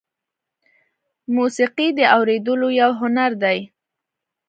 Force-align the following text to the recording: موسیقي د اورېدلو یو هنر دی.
موسیقي 1.35 1.87
د 1.97 1.99
اورېدلو 2.15 2.69
یو 2.81 2.91
هنر 3.01 3.31
دی. 3.43 3.59